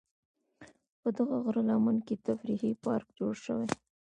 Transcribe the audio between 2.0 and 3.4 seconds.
کې تفریحي پارک جوړ